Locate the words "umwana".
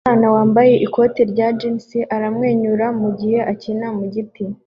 0.03-0.27